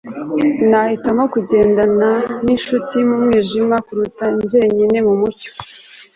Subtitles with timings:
[0.69, 2.09] nahitamo kugendana
[2.43, 5.51] ninshuti mu mwijima, kuruta njyenyine mumucyo